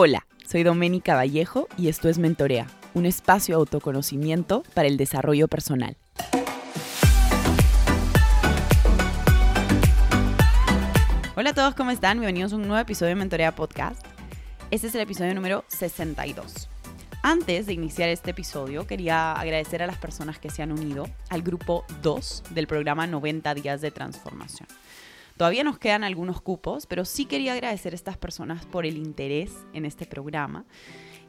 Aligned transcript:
Hola, 0.00 0.28
soy 0.46 0.62
Doménica 0.62 1.16
Vallejo 1.16 1.66
y 1.76 1.88
esto 1.88 2.08
es 2.08 2.20
Mentorea, 2.20 2.68
un 2.94 3.04
espacio 3.04 3.56
de 3.56 3.58
autoconocimiento 3.58 4.62
para 4.72 4.86
el 4.86 4.96
desarrollo 4.96 5.48
personal. 5.48 5.96
Hola 11.34 11.50
a 11.50 11.52
todos, 11.52 11.74
¿cómo 11.74 11.90
están? 11.90 12.20
Bienvenidos 12.20 12.52
a 12.52 12.56
un 12.58 12.68
nuevo 12.68 12.78
episodio 12.78 13.08
de 13.08 13.14
Mentorea 13.16 13.56
Podcast. 13.56 14.06
Este 14.70 14.86
es 14.86 14.94
el 14.94 15.00
episodio 15.00 15.34
número 15.34 15.64
62. 15.66 16.68
Antes 17.24 17.66
de 17.66 17.72
iniciar 17.72 18.08
este 18.08 18.30
episodio, 18.30 18.86
quería 18.86 19.32
agradecer 19.32 19.82
a 19.82 19.88
las 19.88 19.98
personas 19.98 20.38
que 20.38 20.48
se 20.48 20.62
han 20.62 20.70
unido 20.70 21.08
al 21.28 21.42
grupo 21.42 21.84
2 22.02 22.44
del 22.50 22.68
programa 22.68 23.08
90 23.08 23.52
días 23.54 23.80
de 23.80 23.90
transformación. 23.90 24.68
Todavía 25.38 25.62
nos 25.62 25.78
quedan 25.78 26.02
algunos 26.02 26.42
cupos, 26.42 26.86
pero 26.86 27.04
sí 27.04 27.24
quería 27.24 27.52
agradecer 27.52 27.92
a 27.92 27.96
estas 27.96 28.16
personas 28.16 28.66
por 28.66 28.84
el 28.84 28.96
interés 28.96 29.52
en 29.72 29.84
este 29.84 30.04
programa 30.04 30.64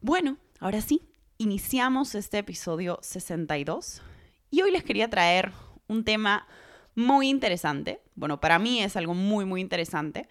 Bueno, 0.00 0.38
ahora 0.60 0.80
sí, 0.80 1.02
iniciamos 1.38 2.14
este 2.14 2.38
episodio 2.38 3.00
62 3.02 4.00
y 4.52 4.62
hoy 4.62 4.70
les 4.70 4.84
quería 4.84 5.10
traer 5.10 5.50
un 5.88 6.04
tema 6.04 6.46
muy 6.98 7.28
interesante. 7.28 8.02
Bueno, 8.14 8.40
para 8.40 8.58
mí 8.58 8.82
es 8.82 8.96
algo 8.96 9.14
muy, 9.14 9.44
muy 9.44 9.60
interesante. 9.60 10.28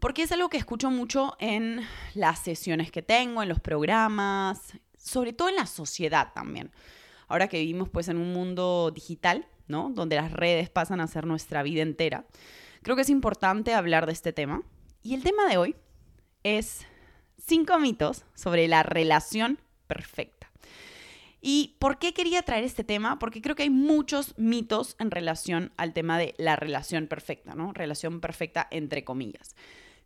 Porque 0.00 0.22
es 0.22 0.32
algo 0.32 0.48
que 0.48 0.56
escucho 0.56 0.90
mucho 0.90 1.36
en 1.38 1.82
las 2.14 2.38
sesiones 2.38 2.90
que 2.90 3.02
tengo, 3.02 3.42
en 3.42 3.48
los 3.48 3.60
programas, 3.60 4.72
sobre 4.96 5.32
todo 5.32 5.50
en 5.50 5.56
la 5.56 5.66
sociedad 5.66 6.32
también. 6.34 6.72
Ahora 7.28 7.48
que 7.48 7.58
vivimos 7.58 7.88
pues 7.88 8.08
en 8.08 8.16
un 8.16 8.32
mundo 8.32 8.90
digital, 8.94 9.46
¿no? 9.68 9.90
Donde 9.90 10.16
las 10.16 10.32
redes 10.32 10.70
pasan 10.70 11.00
a 11.00 11.06
ser 11.06 11.26
nuestra 11.26 11.62
vida 11.62 11.82
entera. 11.82 12.24
Creo 12.82 12.96
que 12.96 13.02
es 13.02 13.10
importante 13.10 13.74
hablar 13.74 14.06
de 14.06 14.12
este 14.12 14.32
tema. 14.32 14.62
Y 15.02 15.14
el 15.14 15.22
tema 15.22 15.46
de 15.46 15.58
hoy 15.58 15.76
es 16.42 16.86
cinco 17.38 17.78
mitos 17.78 18.24
sobre 18.34 18.68
la 18.68 18.82
relación 18.82 19.60
perfecta. 19.86 20.39
¿Y 21.40 21.76
por 21.78 21.98
qué 21.98 22.12
quería 22.12 22.42
traer 22.42 22.64
este 22.64 22.84
tema? 22.84 23.18
Porque 23.18 23.40
creo 23.40 23.56
que 23.56 23.62
hay 23.62 23.70
muchos 23.70 24.34
mitos 24.36 24.94
en 24.98 25.10
relación 25.10 25.72
al 25.76 25.94
tema 25.94 26.18
de 26.18 26.34
la 26.36 26.56
relación 26.56 27.06
perfecta, 27.06 27.54
¿no? 27.54 27.72
Relación 27.72 28.20
perfecta 28.20 28.68
entre 28.70 29.04
comillas. 29.04 29.56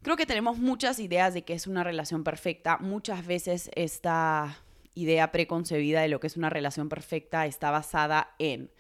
Creo 0.03 0.17
que 0.17 0.27
tenemos 0.27 0.59
muchas 0.59 1.01
ideas 1.01 1.35
de 1.35 1.43
qué 1.43 1.55
es 1.55 1.67
una 1.67 1.83
relación 1.83 2.23
perfecta. 2.23 2.79
Muchas 2.79 3.27
veces 3.27 3.71
esta 3.75 4.63
idea 4.95 5.33
preconcebida 5.33 6.03
de 6.03 6.09
lo 6.09 6.21
que 6.21 6.29
es 6.29 6.37
una 6.37 6.51
relación 6.51 6.89
perfecta 6.89 7.47
está 7.47 7.71
basada 7.71 8.35
en 8.39 8.71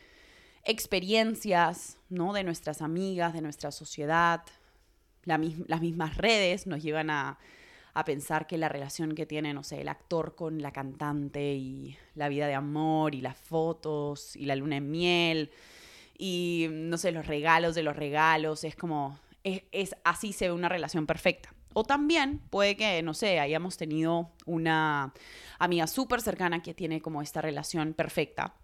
experiencias, 0.65 1.99
¿no? 2.09 2.33
De 2.35 2.45
nuestras 2.45 2.83
amigas, 2.83 3.33
de 3.33 3.41
nuestra 3.41 3.73
sociedad. 3.73 4.43
las 5.25 5.81
mismas 5.81 6.19
redes 6.19 6.67
nos 6.67 6.83
llevan 6.83 7.11
a 7.11 7.39
a 7.95 8.05
pensar 8.05 8.47
que 8.47 8.59
la 8.59 8.69
relación 8.69 9.15
que 9.15 9.25
tiene, 9.25 9.55
no 9.55 9.63
sé, 9.63 9.81
el 9.81 9.89
actor 9.89 10.35
con 10.35 10.61
la 10.61 10.73
cantante 10.73 11.55
y 11.55 11.97
la 12.15 12.29
vida 12.29 12.49
de 12.49 12.55
amor 12.55 13.15
y 13.15 13.21
las 13.21 13.37
fotos 13.37 14.35
y 14.35 14.47
la 14.47 14.57
luna 14.57 14.77
en 14.77 14.91
miel 14.91 15.51
y, 16.19 16.67
no 16.71 16.99
sé, 16.99 17.13
los 17.13 17.27
regalos 17.27 17.75
de 17.75 17.83
los 17.83 17.95
regalos, 17.95 18.65
es 18.65 18.77
como, 18.77 19.19
es, 19.45 19.97
así 20.05 20.33
se 20.33 20.49
ve 20.49 20.55
una 20.55 20.69
relación 20.69 21.07
perfecta. 21.07 21.55
O 21.73 21.85
también 21.85 22.41
puede 22.51 22.77
que, 22.77 23.03
no 23.03 23.15
sé, 23.15 23.41
hayamos 23.41 23.77
tenido 23.77 24.31
una 24.47 25.13
amiga 25.59 25.87
súper 25.87 26.21
cercana 26.21 26.63
que 26.63 26.75
tiene 26.75 27.01
como 27.01 27.21
esta 27.21 27.41
relación 27.41 27.95
perfecta, 27.95 28.55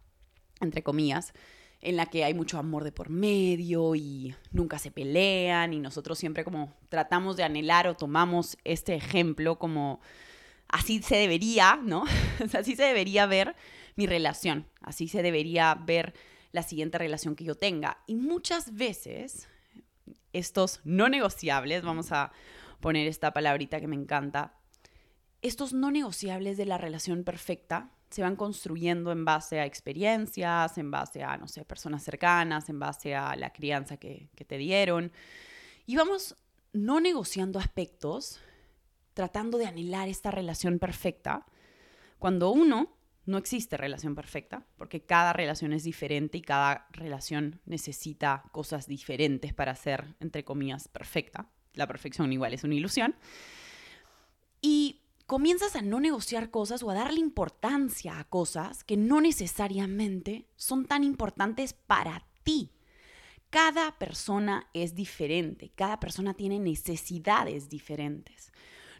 entre 0.61 0.83
comillas, 0.83 1.33
en 1.81 1.97
la 1.97 2.07
que 2.07 2.25
hay 2.25 2.35
mucho 2.35 2.59
amor 2.59 2.85
de 2.85 2.93
por 2.93 3.09
medio 3.09 3.95
y 3.95 4.35
nunca 4.53 4.79
se 4.79 4.91
pelean 4.91 5.73
y 5.73 5.79
nosotros 5.79 6.19
siempre 6.19 6.45
como 6.45 6.75
tratamos 6.89 7.37
de 7.37 7.45
anhelar 7.45 7.87
o 7.89 7.97
tomamos 7.97 8.59
este 8.65 8.95
ejemplo 8.95 9.59
como 9.59 10.01
así 10.69 11.03
se 11.03 11.17
debería, 11.17 11.81
¿no? 11.83 12.05
así 12.59 12.77
se 12.77 12.85
debería 12.85 13.27
ver 13.27 13.57
mi 13.97 14.07
relación, 14.07 14.67
así 14.81 15.09
se 15.09 15.23
debería 15.23 15.75
ver 15.75 16.15
la 16.53 16.63
siguiente 16.63 16.99
relación 16.99 17.35
que 17.37 17.45
yo 17.45 17.55
tenga. 17.55 17.99
Y 18.07 18.15
muchas 18.15 18.75
veces 18.75 19.49
estos 20.33 20.81
no 20.85 21.09
negociables, 21.09 21.83
vamos 21.83 22.13
a 22.13 22.33
poner 22.81 23.09
esta 23.09 23.33
palabrita 23.33 23.81
que 23.81 23.89
me 23.89 23.97
encanta, 23.97 24.55
estos 25.43 25.73
no 25.73 25.91
negociables 25.91 26.57
de 26.57 26.67
la 26.67 26.79
relación 26.79 27.25
perfecta 27.25 27.91
se 28.11 28.23
van 28.23 28.37
construyendo 28.37 29.13
en 29.13 29.25
base 29.25 29.61
a 29.61 29.67
experiencias, 29.67 30.77
en 30.79 30.91
base 30.91 31.23
a, 31.23 31.37
no 31.37 31.47
sé, 31.47 31.65
personas 31.65 32.03
cercanas, 32.03 32.69
en 32.69 32.81
base 32.81 33.15
a 33.15 33.37
la 33.37 33.53
crianza 33.53 33.97
que, 33.97 34.29
te 34.35 34.59
dieron. 34.59 35.13
Y 35.87 35.97
vamos 35.97 36.37
no 36.73 37.01
negociando 37.01 37.59
aspectos, 37.59 38.41
tratando 39.15 39.59
de 39.59 39.67
anhelar 39.67 40.09
esta 40.09 40.31
relación 40.31 40.79
perfecta, 40.79 41.47
cuando 42.19 42.51
uno 42.51 42.97
no 43.27 43.39
existe 43.39 43.77
relación 43.77 44.17
perfecta, 44.17 44.67
porque 44.77 45.03
cada 45.03 45.33
relación 45.33 45.73
es 45.73 45.85
diferente 45.85 46.39
y 46.39 46.43
cada 46.43 46.89
relación 46.91 47.61
necesita 47.65 48.43
cosas 48.51 48.89
diferentes 48.89 49.55
para 49.55 49.77
ser, 49.77 50.17
entre 50.19 50.45
comillas, 50.45 50.89
perfecta. 50.89 51.49
La 51.75 51.87
perfección 51.87 52.33
igual 52.33 52.55
es 52.55 52.65
una 52.65 52.75
ilusión. 52.75 53.15
Y 54.61 55.00
comienzas 55.31 55.77
a 55.77 55.81
no 55.81 56.01
negociar 56.01 56.51
cosas 56.51 56.83
o 56.83 56.91
a 56.91 56.95
darle 56.95 57.21
importancia 57.21 58.19
a 58.19 58.25
cosas 58.25 58.83
que 58.83 58.97
no 58.97 59.21
necesariamente 59.21 60.49
son 60.57 60.87
tan 60.87 61.05
importantes 61.05 61.73
para 61.73 62.27
ti. 62.43 62.73
Cada 63.49 63.97
persona 63.97 64.69
es 64.75 64.97
diferente, 64.97 65.71
cada 65.77 66.01
persona 66.01 66.35
tiene 66.35 66.59
necesidades 66.59 67.69
diferentes. 67.69 68.51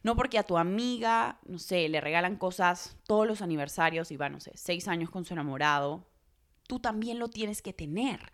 No 0.05 0.15
porque 0.15 0.39
a 0.39 0.45
tu 0.45 0.57
amiga, 0.57 1.41
no 1.47 1.59
sé, 1.59 1.89
le 1.89 2.01
regalan 2.01 2.37
cosas 2.37 2.97
todos 3.09 3.27
los 3.27 3.43
aniversarios 3.43 4.13
y 4.13 4.17
va, 4.17 4.29
no 4.29 4.39
sé, 4.39 4.53
seis 4.55 4.87
años 4.87 5.11
con 5.11 5.25
su 5.25 5.35
enamorado, 5.35 6.07
tú 6.69 6.79
también 6.79 7.19
lo 7.19 7.27
tienes 7.27 7.61
que 7.61 7.73
tener. 7.73 8.31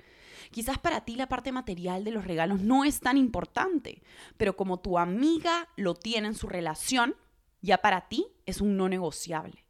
Quizás 0.51 0.77
para 0.77 1.01
ti 1.07 1.17
la 1.17 1.31
parte 1.31 1.51
material 1.51 2.05
de 2.05 2.11
los 2.11 2.27
regalos 2.27 2.61
no 2.61 2.85
es 2.85 3.01
tan 3.01 3.17
importante, 3.17 4.03
pero 4.37 4.55
como 4.55 4.81
tu 4.81 4.99
amiga 4.99 5.71
lo 5.77 5.95
tiene 5.95 6.29
en 6.29 6.35
su 6.35 6.47
relación, 6.47 7.17
ya 7.63 7.79
para 7.79 8.09
ti 8.09 8.27
es 8.45 8.61
un 8.61 8.77
no 8.77 8.89
negociable. 8.89 9.65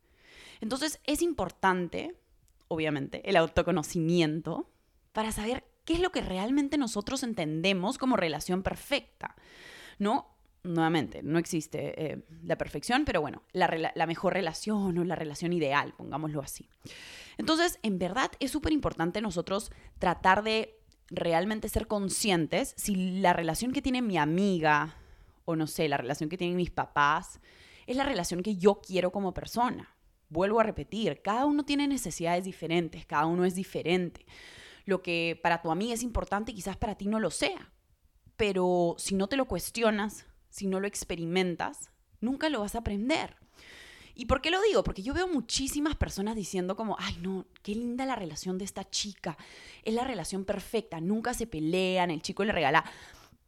Entonces 0.60 1.00
es 1.04 1.22
importante, 1.22 2.16
obviamente, 2.68 3.28
el 3.28 3.36
autoconocimiento 3.36 4.70
para 5.12 5.32
saber 5.32 5.64
qué 5.84 5.94
es 5.94 6.00
lo 6.00 6.10
que 6.10 6.20
realmente 6.20 6.78
nosotros 6.78 7.22
entendemos 7.22 7.98
como 7.98 8.16
relación 8.16 8.62
perfecta. 8.62 9.34
No, 9.98 10.36
nuevamente, 10.62 11.22
no 11.22 11.38
existe 11.38 12.12
eh, 12.12 12.26
la 12.42 12.58
perfección, 12.58 13.04
pero 13.04 13.20
bueno, 13.20 13.42
la, 13.52 13.92
la 13.94 14.06
mejor 14.06 14.34
relación 14.34 14.98
o 14.98 15.04
la 15.04 15.14
relación 15.14 15.52
ideal, 15.52 15.94
pongámoslo 15.96 16.40
así. 16.40 16.68
Entonces, 17.38 17.78
en 17.82 17.98
verdad 17.98 18.30
es 18.40 18.50
súper 18.50 18.72
importante 18.72 19.20
nosotros 19.20 19.70
tratar 19.98 20.42
de 20.42 20.80
realmente 21.08 21.68
ser 21.68 21.86
conscientes 21.86 22.74
si 22.76 23.20
la 23.20 23.32
relación 23.32 23.72
que 23.72 23.82
tiene 23.82 24.02
mi 24.02 24.18
amiga 24.18 24.96
o 25.44 25.54
no 25.54 25.66
sé, 25.66 25.88
la 25.88 25.96
relación 25.96 26.28
que 26.28 26.36
tienen 26.36 26.56
mis 26.56 26.70
papás 26.70 27.40
es 27.86 27.96
la 27.96 28.04
relación 28.04 28.42
que 28.42 28.56
yo 28.56 28.80
quiero 28.80 29.10
como 29.12 29.34
persona. 29.34 29.92
vuelvo 30.28 30.58
a 30.58 30.64
repetir, 30.64 31.22
cada 31.22 31.44
uno 31.44 31.64
tiene 31.64 31.86
necesidades 31.86 32.44
diferentes, 32.44 33.06
cada 33.06 33.26
uno 33.26 33.44
es 33.44 33.54
diferente. 33.54 34.26
Lo 34.84 35.00
que 35.00 35.38
para 35.40 35.62
tu 35.62 35.70
amiga 35.70 35.94
es 35.94 36.02
importante 36.02 36.52
quizás 36.52 36.76
para 36.76 36.96
ti 36.96 37.06
no 37.06 37.20
lo 37.20 37.30
sea, 37.30 37.72
pero 38.36 38.96
si 38.98 39.14
no 39.14 39.28
te 39.28 39.36
lo 39.36 39.46
cuestionas, 39.46 40.26
si 40.50 40.66
no 40.66 40.80
lo 40.80 40.88
experimentas, 40.88 41.90
nunca 42.20 42.48
lo 42.48 42.60
vas 42.60 42.74
a 42.74 42.78
aprender. 42.78 43.36
¿Y 44.16 44.26
por 44.26 44.40
qué 44.40 44.50
lo 44.50 44.62
digo? 44.62 44.82
Porque 44.82 45.02
yo 45.02 45.12
veo 45.12 45.28
muchísimas 45.28 45.94
personas 45.94 46.34
diciendo 46.34 46.74
como, 46.74 46.96
ay 46.98 47.18
no, 47.20 47.46
qué 47.62 47.74
linda 47.74 48.06
la 48.06 48.16
relación 48.16 48.56
de 48.56 48.64
esta 48.64 48.88
chica, 48.88 49.36
es 49.82 49.94
la 49.94 50.04
relación 50.04 50.44
perfecta, 50.44 51.00
nunca 51.00 51.34
se 51.34 51.46
pelean, 51.46 52.10
el 52.10 52.22
chico 52.22 52.42
le 52.42 52.52
regala 52.52 52.84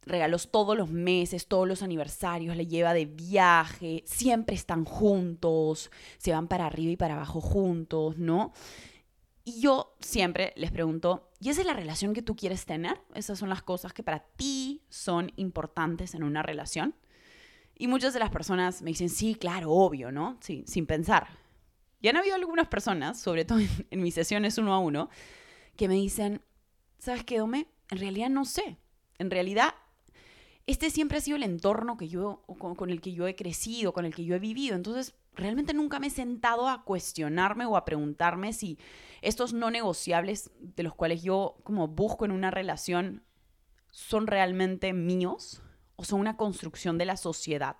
regalos 0.05 0.51
todos 0.51 0.77
los 0.77 0.89
meses, 0.89 1.47
todos 1.47 1.67
los 1.67 1.83
aniversarios, 1.83 2.55
le 2.55 2.67
lleva 2.67 2.93
de 2.93 3.05
viaje, 3.05 4.03
siempre 4.05 4.55
están 4.55 4.85
juntos, 4.85 5.91
se 6.17 6.31
van 6.31 6.47
para 6.47 6.65
arriba 6.65 6.91
y 6.91 6.97
para 6.97 7.15
abajo 7.15 7.41
juntos, 7.41 8.17
¿no? 8.17 8.53
Y 9.43 9.61
yo 9.61 9.95
siempre 9.99 10.53
les 10.55 10.71
pregunto, 10.71 11.31
¿y 11.39 11.49
esa 11.49 11.61
es 11.61 11.67
la 11.67 11.73
relación 11.73 12.13
que 12.13 12.21
tú 12.21 12.35
quieres 12.35 12.65
tener? 12.65 13.01
Esas 13.15 13.39
son 13.39 13.49
las 13.49 13.63
cosas 13.63 13.93
que 13.93 14.03
para 14.03 14.19
ti 14.19 14.83
son 14.89 15.31
importantes 15.37 16.13
en 16.13 16.23
una 16.23 16.43
relación. 16.43 16.95
Y 17.75 17.87
muchas 17.87 18.13
de 18.13 18.19
las 18.19 18.29
personas 18.29 18.81
me 18.81 18.89
dicen, 18.89 19.09
sí, 19.09 19.35
claro, 19.35 19.71
obvio, 19.71 20.11
¿no? 20.11 20.37
Sí, 20.41 20.63
sin 20.67 20.85
pensar. 20.85 21.29
Y 22.01 22.09
han 22.09 22.17
habido 22.17 22.35
algunas 22.35 22.67
personas, 22.67 23.19
sobre 23.19 23.45
todo 23.45 23.59
en, 23.89 24.01
mis 24.01 24.13
sesiones 24.13 24.57
uno 24.57 24.73
a 24.73 24.79
uno, 24.79 25.09
que 25.75 25.87
me 25.87 25.95
dicen, 25.95 26.41
¿sabes 26.99 27.23
qué, 27.23 27.39
Dome? 27.39 27.67
En 27.89 27.99
realidad 27.99 28.29
no 28.29 28.45
sé. 28.45 28.77
En 29.17 29.31
realidad, 29.31 29.73
este 30.69 30.91
siempre 30.91 31.17
ha 31.17 31.21
sido 31.21 31.35
el 31.35 31.41
entorno 31.41 31.97
que 31.97 32.07
yo, 32.07 32.43
con, 32.59 32.91
el 32.91 33.01
que 33.01 33.11
yo 33.11 33.27
he 33.27 33.35
crecido, 33.35 33.91
con 33.91 34.05
el 34.05 34.13
que 34.13 34.23
yo 34.23 34.35
he 34.35 34.39
vivido. 34.39 34.75
Entonces, 34.75 35.15
realmente 35.33 35.73
nunca 35.73 35.99
me 35.99 36.07
he 36.07 36.11
sentado 36.11 36.69
a 36.69 36.83
cuestionarme 36.83 37.65
o 37.65 37.75
a 37.75 37.85
preguntarme 37.85 38.53
si 38.53 38.77
estos 39.23 39.51
no 39.51 39.71
negociables 39.71 40.51
de 40.59 40.83
los 40.83 40.93
cuales 40.93 41.23
yo 41.23 41.57
como 41.63 41.87
busco 41.87 42.23
en 42.23 42.31
una 42.31 42.51
relación 42.51 43.23
son 43.89 44.27
realmente 44.27 44.93
míos 44.93 45.63
o 45.95 46.03
son 46.03 46.19
una 46.19 46.37
construcción 46.37 46.99
de 46.99 47.05
la 47.05 47.17
sociedad, 47.17 47.77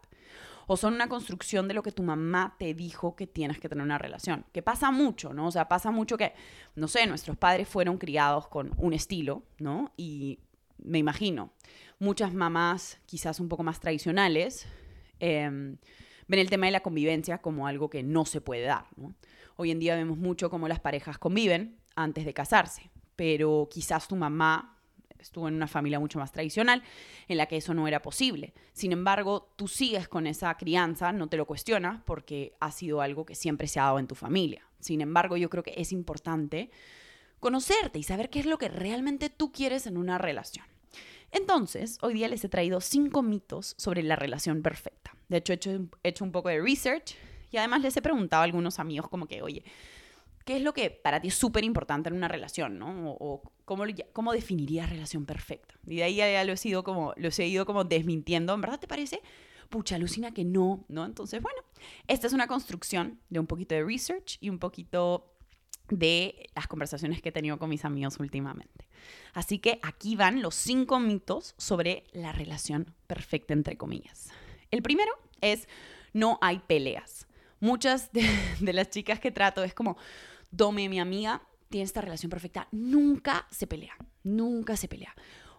o 0.65 0.75
son 0.75 0.95
una 0.95 1.09
construcción 1.09 1.67
de 1.67 1.75
lo 1.75 1.83
que 1.83 1.91
tu 1.91 2.01
mamá 2.01 2.55
te 2.57 2.73
dijo 2.73 3.15
que 3.15 3.27
tienes 3.27 3.59
que 3.59 3.69
tener 3.69 3.83
una 3.83 3.99
relación. 3.99 4.45
Que 4.51 4.63
pasa 4.63 4.89
mucho, 4.91 5.31
¿no? 5.31 5.47
O 5.47 5.51
sea, 5.51 5.67
pasa 5.67 5.91
mucho 5.91 6.17
que, 6.17 6.33
no 6.75 6.87
sé, 6.87 7.05
nuestros 7.05 7.37
padres 7.37 7.67
fueron 7.67 7.97
criados 7.97 8.47
con 8.47 8.73
un 8.77 8.93
estilo, 8.93 9.43
¿no? 9.59 9.91
Y 9.95 10.39
me 10.83 10.97
imagino, 10.97 11.51
muchas 11.99 12.33
mamás 12.33 12.99
quizás 13.05 13.39
un 13.39 13.49
poco 13.49 13.63
más 13.63 13.79
tradicionales 13.79 14.67
em, 15.19 15.77
ven 16.27 16.39
el 16.39 16.49
tema 16.49 16.67
de 16.67 16.71
la 16.71 16.81
convivencia 16.81 17.39
como 17.39 17.67
algo 17.67 17.89
que 17.89 18.03
no 18.03 18.25
se 18.25 18.41
puede 18.41 18.63
dar. 18.63 18.85
Hoy 19.55 19.71
en 19.71 19.79
día 19.79 19.95
vemos 19.95 20.17
mucho 20.17 20.49
cómo 20.49 20.67
las 20.67 20.79
parejas 20.79 21.17
conviven 21.17 21.77
antes 21.95 22.25
de 22.25 22.33
casarse, 22.33 22.89
pero 23.15 23.67
quizás 23.69 24.07
tu 24.07 24.15
mamá 24.15 24.77
estuvo 25.19 25.47
en 25.47 25.55
una 25.55 25.67
familia 25.67 25.99
mucho 25.99 26.19
más 26.19 26.31
tradicional 26.31 26.81
en 27.27 27.37
la 27.37 27.45
que 27.45 27.57
eso 27.57 27.73
no 27.73 27.87
era 27.87 28.01
posible. 28.01 28.53
Sin 28.71 28.91
embargo, 28.91 29.51
tú 29.55 29.67
sigues 29.67 30.07
con 30.07 30.27
esa 30.27 30.55
crianza, 30.55 31.11
no 31.11 31.27
te 31.27 31.37
lo 31.37 31.45
cuestionas 31.45 32.01
porque 32.05 32.53
ha 32.59 32.71
sido 32.71 33.01
algo 33.01 33.25
que 33.25 33.35
siempre 33.35 33.67
se 33.67 33.79
ha 33.79 33.83
dado 33.83 33.99
en 33.99 34.07
tu 34.07 34.15
familia. 34.15 34.65
Sin 34.79 35.01
embargo, 35.01 35.35
yo 35.35 35.49
creo 35.49 35.63
que 35.63 35.73
es 35.75 35.91
importante 35.91 36.69
conocerte 37.39 37.99
y 37.99 38.03
saber 38.03 38.29
qué 38.29 38.39
es 38.39 38.45
lo 38.45 38.57
que 38.57 38.69
realmente 38.69 39.29
tú 39.29 39.51
quieres 39.51 39.87
en 39.87 39.97
una 39.97 40.17
relación. 40.17 40.65
Entonces, 41.31 41.97
hoy 42.01 42.13
día 42.13 42.27
les 42.27 42.43
he 42.43 42.49
traído 42.49 42.81
cinco 42.81 43.21
mitos 43.21 43.75
sobre 43.77 44.03
la 44.03 44.15
relación 44.15 44.61
perfecta. 44.61 45.15
De 45.27 45.37
hecho, 45.37 45.53
he 45.53 45.55
hecho, 45.55 45.71
he 46.03 46.09
hecho 46.09 46.23
un 46.23 46.31
poco 46.31 46.49
de 46.49 46.61
research 46.61 47.15
y 47.51 47.57
además 47.57 47.81
les 47.81 47.95
he 47.97 48.01
preguntado 48.01 48.41
a 48.41 48.45
algunos 48.45 48.79
amigos 48.79 49.09
como 49.09 49.27
que, 49.27 49.41
oye, 49.41 49.63
¿qué 50.45 50.57
es 50.57 50.63
lo 50.63 50.73
que 50.73 50.89
para 50.89 51.21
ti 51.21 51.27
es 51.27 51.35
súper 51.35 51.63
importante 51.63 52.09
en 52.09 52.15
una 52.15 52.27
relación, 52.27 52.79
¿no? 52.79 53.11
O, 53.11 53.41
cómo, 53.65 53.83
cómo 54.13 54.33
definirías 54.33 54.89
relación 54.89 55.25
perfecta. 55.25 55.75
Y 55.85 55.97
de 55.97 56.03
ahí 56.03 56.15
ya, 56.15 56.43
lo, 56.43 56.53
he 56.53 56.57
sido 56.57 56.83
como, 56.83 57.13
lo 57.17 57.29
he 57.29 57.47
ido 57.47 57.65
como 57.65 57.83
desmintiendo. 57.83 58.53
¿En 58.53 58.61
verdad 58.61 58.79
te 58.79 58.87
parece? 58.87 59.21
Pucha, 59.69 59.95
alucina 59.95 60.33
que 60.33 60.45
no, 60.45 60.85
¿no? 60.87 61.05
Entonces, 61.05 61.41
bueno, 61.41 61.61
esta 62.07 62.25
es 62.25 62.33
una 62.33 62.47
construcción 62.47 63.19
de 63.29 63.39
un 63.39 63.45
poquito 63.45 63.75
de 63.75 63.83
research 63.83 64.37
y 64.41 64.49
un 64.49 64.57
poquito 64.57 65.35
de 65.89 66.49
las 66.55 66.67
conversaciones 66.67 67.21
que 67.21 67.29
he 67.29 67.31
tenido 67.31 67.57
con 67.59 67.69
mis 67.69 67.85
amigos 67.85 68.19
últimamente. 68.19 68.87
Así 69.33 69.59
que 69.59 69.79
aquí 69.83 70.15
van 70.15 70.41
los 70.41 70.55
cinco 70.55 70.99
mitos 70.99 71.55
sobre 71.57 72.03
la 72.11 72.31
relación 72.31 72.93
perfecta, 73.07 73.53
entre 73.53 73.77
comillas. 73.77 74.29
El 74.71 74.81
primero 74.81 75.11
es 75.41 75.67
no 76.13 76.37
hay 76.41 76.59
peleas. 76.59 77.27
Muchas 77.59 78.11
de, 78.59 78.73
las 78.73 78.89
chicas 78.89 79.19
que 79.19 79.31
trato 79.31 79.63
es 79.63 79.73
como, 79.73 79.97
Dome, 80.51 80.89
mi 80.89 80.99
amiga, 80.99 81.43
tiene 81.69 81.85
esta 81.85 82.01
relación 82.01 82.29
perfecta, 82.29 82.67
nunca 82.71 83.47
se 83.51 83.67
pelea, 83.67 83.95
nunca 84.23 84.75
se 84.75 84.87
pelea. 84.87 85.15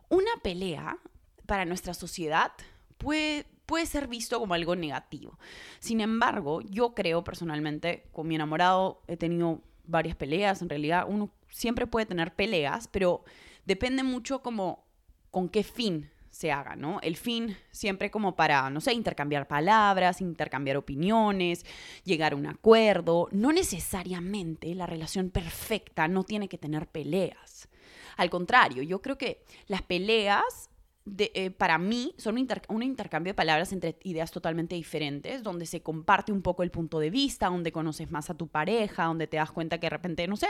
Una 0.09 0.31
pelea 0.43 0.99
para 1.47 1.65
nuestra 1.65 1.95
sociedad 1.95 2.53
puede, 2.99 3.47
puede 3.67 3.87
ser 3.87 4.09
visto 4.09 4.41
como 4.41 4.55
algo 4.55 4.75
negativo. 4.75 5.39
Sin 5.79 6.01
embargo, 6.01 6.61
yo 6.63 6.95
creo 6.95 7.23
personalmente, 7.23 8.09
con 8.13 8.27
mi 8.27 8.35
enamorado 8.35 9.03
he 9.07 9.17
tenido 9.17 9.63
varias 9.91 10.17
peleas, 10.17 10.63
en 10.63 10.69
realidad 10.69 11.05
uno 11.09 11.31
siempre 11.49 11.87
puede 11.87 12.07
tener 12.07 12.35
peleas, 12.35 12.89
pero 12.89 13.25
depende 13.67 14.03
mucho 14.03 14.43
como 14.43 14.85
con 15.31 15.49
qué 15.49 15.63
fin 15.63 16.11
se 16.31 16.53
haga, 16.53 16.77
¿no? 16.77 17.01
El 17.03 17.17
fin 17.17 17.57
siempre 17.71 18.11
como 18.11 18.37
para, 18.37 18.71
no 18.71 18.81
sé, 18.81 18.95
intercambiar 18.95 19.49
palabras, 19.49 20.21
intercambiar 20.21 20.77
opiniones, 20.77 21.67
llegar 22.05 22.33
a 22.33 22.37
un 22.37 22.47
acuerdo. 22.47 23.29
No 23.33 23.53
necesariamente 23.53 24.75
la 24.75 24.87
relación 24.87 25.31
perfecta 25.31 26.09
no 26.09 26.23
tiene 26.25 26.49
que 26.49 26.57
tener 26.57 26.87
peleas. 26.87 27.69
Al 28.17 28.31
contrario, 28.31 28.83
yo 28.83 29.03
creo 29.03 29.19
que 29.19 29.45
las 29.67 29.83
peleas 29.83 30.70
eh, 31.07 31.51
para 31.51 31.79
mí 31.79 32.15
son 32.19 32.37
un, 32.69 32.83
intercambio 32.83 33.31
de 33.31 33.35
palabras 33.35 33.73
entre 33.73 33.97
ideas 34.05 34.31
totalmente 34.31 34.75
diferentes, 34.75 35.43
donde 35.43 35.67
se 35.67 35.83
comparte 35.83 36.31
un 36.31 36.43
poco 36.43 36.63
el 36.63 36.71
punto 36.71 36.99
de 36.99 37.11
vista, 37.11 37.49
donde 37.49 37.73
conoces 37.73 38.11
más 38.11 38.31
a 38.31 38.35
tu 38.35 38.49
pareja, 38.49 39.05
donde 39.05 39.27
te 39.27 39.39
das 39.39 39.51
cuenta 39.51 39.79
que 39.79 39.87
de 39.87 39.91
repente, 39.91 40.29
no 40.29 40.37
sé, 40.37 40.49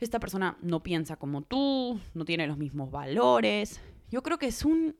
esta 0.00 0.18
persona 0.18 0.58
no 0.62 0.82
piensa 0.82 1.16
como 1.16 1.42
tú, 1.42 2.00
no 2.12 2.24
tiene 2.24 2.46
los 2.46 2.58
mismos 2.58 2.90
valores. 2.90 3.80
Yo 4.10 4.22
creo 4.22 4.38
que 4.38 4.46
es 4.46 4.64
un 4.64 4.96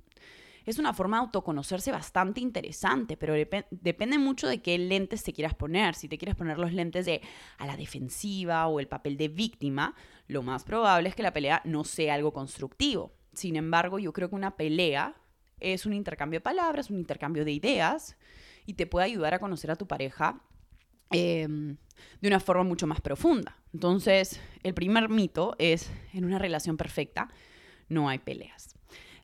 es 0.64 0.78
una 0.78 0.94
forma 0.94 1.18
de 1.18 1.24
autoconocerse 1.24 1.92
bastante 1.92 2.40
interesante, 2.40 3.16
pero 3.16 3.34
depende 3.34 4.18
mucho 4.18 4.48
de 4.48 4.62
qué 4.62 4.78
lentes 4.78 5.22
te 5.22 5.32
quieras 5.34 5.54
poner. 5.54 5.94
Si 5.94 6.08
te 6.08 6.16
quieres 6.16 6.36
poner 6.36 6.58
los 6.58 6.72
lentes 6.72 7.04
de 7.04 7.20
a 7.58 7.66
la 7.66 7.76
defensiva 7.76 8.66
o 8.68 8.80
el 8.80 8.88
papel 8.88 9.18
de 9.18 9.28
víctima, 9.28 9.94
lo 10.26 10.42
más 10.42 10.64
probable 10.64 11.10
es 11.10 11.14
que 11.14 11.22
la 11.22 11.34
pelea 11.34 11.60
no 11.64 11.84
sea 11.84 12.14
algo 12.14 12.32
constructivo. 12.32 13.12
Sin 13.34 13.56
embargo, 13.56 13.98
yo 13.98 14.12
creo 14.12 14.28
que 14.28 14.34
una 14.34 14.56
pelea 14.56 15.14
es 15.60 15.86
un 15.86 15.92
intercambio 15.92 16.38
de 16.38 16.42
palabras, 16.42 16.90
un 16.90 16.98
intercambio 16.98 17.44
de 17.44 17.52
ideas 17.52 18.16
y 18.66 18.74
te 18.74 18.86
puede 18.86 19.06
ayudar 19.06 19.34
a 19.34 19.38
conocer 19.38 19.70
a 19.70 19.76
tu 19.76 19.86
pareja 19.86 20.40
em, 21.10 21.76
de 22.20 22.28
una 22.28 22.40
forma 22.40 22.64
mucho 22.64 22.86
más 22.86 23.00
profunda. 23.00 23.56
Entonces, 23.72 24.40
el 24.62 24.74
primer 24.74 25.08
mito 25.08 25.54
es, 25.58 25.90
en 26.12 26.24
una 26.24 26.38
relación 26.38 26.76
perfecta 26.76 27.28
no 27.88 28.08
hay 28.08 28.18
peleas. 28.18 28.74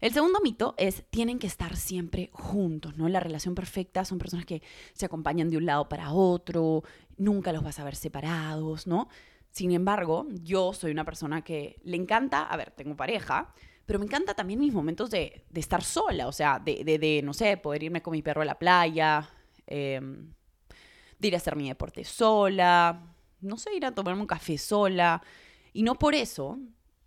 El 0.00 0.12
segundo 0.12 0.40
mito 0.42 0.74
es, 0.78 1.04
tienen 1.10 1.38
que 1.38 1.46
estar 1.46 1.76
siempre 1.76 2.30
juntos, 2.32 2.96
¿no? 2.96 3.08
La 3.08 3.20
relación 3.20 3.54
perfecta 3.54 4.04
son 4.06 4.18
personas 4.18 4.46
que 4.46 4.62
se 4.94 5.04
acompañan 5.04 5.50
de 5.50 5.58
un 5.58 5.66
lado 5.66 5.88
para 5.90 6.12
otro, 6.12 6.82
nunca 7.18 7.52
los 7.52 7.62
vas 7.62 7.78
a 7.78 7.84
ver 7.84 7.96
separados, 7.96 8.86
¿no? 8.86 9.08
Sin 9.50 9.72
embargo, 9.72 10.26
yo 10.42 10.72
soy 10.72 10.92
una 10.92 11.04
persona 11.04 11.42
que 11.42 11.80
le 11.84 11.96
encanta, 11.96 12.44
a 12.44 12.56
ver, 12.56 12.70
tengo 12.70 12.96
pareja, 12.96 13.52
pero 13.90 13.98
me 13.98 14.06
encanta 14.06 14.34
también 14.34 14.60
mis 14.60 14.72
momentos 14.72 15.10
de, 15.10 15.46
estar 15.52 15.82
sola, 15.82 16.28
o 16.28 16.32
sea, 16.32 16.60
de, 16.60 17.20
no 17.24 17.34
sé, 17.34 17.56
poder 17.56 17.82
irme 17.82 18.00
con 18.00 18.12
mi 18.12 18.22
perro 18.22 18.42
a 18.42 18.44
la 18.44 18.56
playa, 18.56 19.28
em, 19.66 20.32
de 21.18 21.26
ir 21.26 21.34
a 21.34 21.38
hacer 21.38 21.56
mi 21.56 21.66
deporte 21.66 22.04
sola, 22.04 23.02
no 23.40 23.56
sé, 23.56 23.74
ir 23.74 23.84
a 23.84 23.92
tomarme 23.92 24.20
un 24.20 24.28
café 24.28 24.58
sola. 24.58 25.20
Y 25.72 25.82
no 25.82 25.96
por 25.96 26.14
eso 26.14 26.60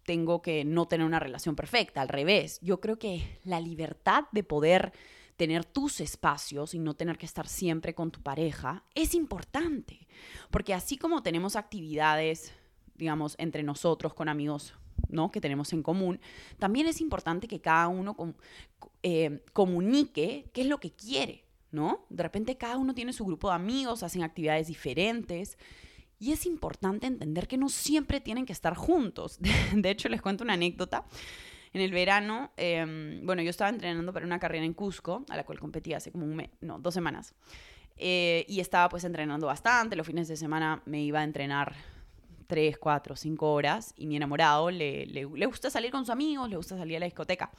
tengo 0.03 0.41
que 0.41 0.65
no 0.65 0.85
tener 0.85 1.07
una 1.07 1.21
relación 1.21 1.55
perfecta, 1.55 2.01
al 2.01 2.09
revés. 2.09 2.59
Yo 2.61 2.81
creo 2.81 2.99
que 2.99 3.39
la 3.45 3.61
libertad 3.61 4.25
de 4.33 4.43
poder 4.43 4.91
tener 5.37 5.63
tus 5.63 6.01
espacios 6.01 6.73
y 6.73 6.79
no 6.79 6.95
tener 6.95 7.17
que 7.17 7.25
estar 7.25 7.47
siempre 7.47 7.95
con 7.95 8.11
tu 8.11 8.21
pareja 8.21 8.83
es 8.93 9.15
importante, 9.15 10.05
porque 10.51 10.73
así 10.73 10.97
como 10.97 11.23
tenemos 11.23 11.55
actividades, 11.55 12.51
digamos, 12.95 13.35
entre 13.37 13.63
nosotros, 13.63 14.13
con 14.13 14.27
amigos, 14.27 14.73
¿no? 15.10 15.31
Que 15.31 15.41
tenemos 15.41 15.74
en 15.74 15.83
común, 15.83 16.19
también 16.60 16.88
es 16.88 17.01
importante 17.01 17.48
que 17.48 17.62
cada 17.62 17.88
uno 17.88 18.15
eh, 19.01 19.43
comunique 19.53 20.50
qué 20.53 20.62
es 20.62 20.67
lo 20.67 20.79
que 20.79 20.91
quiere, 20.91 21.45
¿no? 21.72 22.05
De 22.10 22.24
repente 22.24 22.57
cada 22.57 22.77
uno 22.77 22.93
tiene 22.93 23.13
su 23.13 23.25
grupo 23.25 23.50
de 23.50 23.55
amigos, 23.55 24.03
hacen 24.03 24.24
actividades 24.24 24.67
diferentes 24.67 25.57
y 26.19 26.31
es 26.31 26.45
importante 26.45 27.05
entender 27.05 27.50
que 27.50 27.57
no 27.57 27.67
siempre 27.67 28.22
tienen 28.22 28.45
que 28.45 28.53
estar 28.53 28.75
juntos. 28.75 29.39
De 29.75 29.89
hecho, 29.89 30.07
les 30.07 30.22
cuento 30.22 30.43
una 30.43 30.53
anécdota. 30.53 31.05
En 31.74 31.81
el 31.81 31.91
verano, 31.91 32.51
em, 32.55 33.25
bueno, 33.25 33.41
yo 33.41 33.50
estaba 33.50 33.69
entrenando 33.69 34.13
para 34.13 34.25
una 34.25 34.39
carrera 34.39 34.63
en 34.63 34.74
Cusco, 34.74 35.25
a 35.27 35.36
la 35.36 35.43
cual 35.43 35.60
competí 35.60 35.93
hace 35.93 36.12
como 36.12 36.24
un 36.24 36.36
mes, 36.36 36.50
no, 36.62 36.79
dos 36.79 36.93
semanas. 36.93 37.33
Eh, 37.98 38.45
y 38.48 38.60
estaba 38.60 38.88
pues 38.89 39.03
entrenando 39.03 39.48
bastante. 39.48 39.95
Los 39.95 40.07
fines 40.07 40.27
de 40.27 40.38
semana 40.38 40.81
me 40.86 41.01
iba 41.01 41.19
a 41.19 41.24
entrenar 41.24 41.75
tres, 42.47 42.77
cuatro, 42.77 43.15
cinco 43.15 43.53
horas. 43.53 43.93
Y 43.97 44.07
mi 44.07 44.15
enamorado 44.15 44.71
le, 44.71 45.05
le, 45.05 45.45
gusta 45.45 45.69
salir 45.69 45.91
con 45.91 46.01
sus 46.01 46.09
amigos, 46.09 46.50
le 46.50 46.57
gusta 46.57 46.77
salir 46.77 46.97
a 46.97 47.00
la 47.00 47.05
discoteca. 47.05 47.51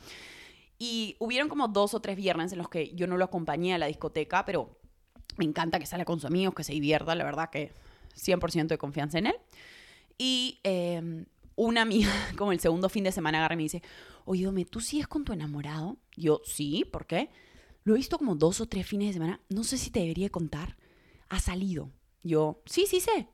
Y 0.79 1.17
hubieron 1.19 1.49
como 1.49 1.69
dos 1.69 1.95
o 1.95 2.01
tres 2.01 2.17
viernes 2.17 2.53
en 2.53 2.59
los 2.59 2.69
que 2.69 2.95
yo 2.95 3.07
no 3.07 3.17
lo 3.17 3.25
acompañé 3.25 3.75
a 3.75 3.79
la 3.79 3.87
discoteca, 3.87 4.45
pero 4.45 4.79
me 5.37 5.45
encanta 5.45 5.79
que 5.79 5.87
salga 5.87 6.05
con 6.05 6.19
sus 6.19 6.27
amigos, 6.27 6.55
que 6.55 6.65
se 6.65 6.73
divierta, 6.73 7.15
la 7.15 7.25
verdad 7.25 7.51
que 7.51 7.73
100% 8.17 8.67
de 8.67 8.79
confianza 8.79 9.19
en 9.19 9.27
él. 9.27 9.37
Y 10.19 10.61
eh, 10.65 11.25
una 11.57 11.83
amiga, 11.83 12.11
como 12.37 12.53
el 12.53 12.61
segundo 12.61 12.89
fin 12.89 13.05
de 13.05 13.13
semana, 13.13 13.39
agarra 13.39 13.55
y 13.55 13.59
me 13.59 13.63
dice, 13.65 13.83
oye, 14.25 14.45
Dome, 14.45 14.65
¿tú 14.65 14.81
sigues 14.81 15.07
con 15.07 15.25
tu 15.25 15.33
enamorado? 15.33 15.97
Yo, 16.17 16.41
sí, 16.45 16.85
¿por 16.85 17.07
qué? 17.07 17.31
Lo 17.85 17.95
he 17.95 17.99
visto 17.99 18.19
como 18.19 18.35
dos 18.35 18.61
o 18.61 18.67
tres 18.67 18.87
fines 18.87 19.09
de 19.09 19.15
semana, 19.15 19.41
no 19.49 19.65
sé 19.65 19.77
si 19.77 19.91
te 19.91 20.01
debería 20.01 20.31
contar. 20.31 20.77
Ha 21.29 21.39
salido. 21.41 21.91
Yo, 22.23 22.63
sí, 22.65 22.87
sí 22.87 23.01
sé. 23.01 23.29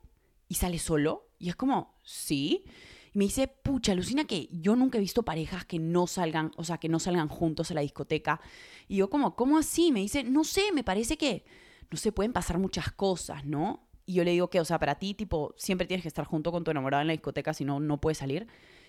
¿Y 0.49 0.55
sale 0.57 0.79
solo? 0.79 1.29
Y 1.41 1.49
es 1.49 1.57
como, 1.57 1.99
sí. 2.05 2.65
Y 3.13 3.19
me 3.19 3.25
dice, 3.25 3.49
pucha, 3.49 3.93
alucina 3.93 4.25
que 4.25 4.49
yo 4.53 4.77
nunca 4.77 4.99
he 4.99 5.01
visto 5.01 5.25
parejas 5.25 5.65
que 5.65 5.81
no 5.81 6.07
salgan, 6.07 6.53
o 6.57 6.63
sea, 6.63 6.79
que 6.79 6.89
no 6.89 7.01
salgan 7.01 7.29
juntos 7.29 7.71
a 7.71 7.75
la 7.75 7.81
discoteca. 7.81 8.41
Y 8.87 8.97
yo 8.97 9.11
como, 9.11 9.35
¿cómo 9.35 9.59
así? 9.59 9.91
Me 9.91 10.01
dice, 10.01 10.23
no 10.23 10.45
sé, 10.45 10.71
me 10.73 10.85
parece 10.85 11.17
que, 11.17 11.45
no 11.91 11.99
sé, 11.99 12.13
pueden 12.13 12.33
pasar 12.33 12.59
muchas 12.59 12.93
cosas, 12.93 13.45
¿no? 13.45 13.89
Y 14.05 14.15
yo 14.15 14.25
le 14.25 14.33
digo 14.33 14.51
que, 14.51 14.61
o 14.61 14.65
sea, 14.65 14.79
para 14.79 14.97
ti, 14.97 15.15
tipo, 15.15 15.55
siempre 15.57 15.87
tienes 15.87 16.03
que 16.03 16.09
estar 16.09 16.27
junto 16.27 16.53
con 16.53 16.63
tu 16.63 16.71
enamorado 16.71 17.01
en 17.01 17.07
la 17.07 17.13
discoteca, 17.13 17.55
si 17.55 17.65
no, 17.65 17.81
no 17.81 18.01
puedes 18.01 18.19
salir. 18.19 18.47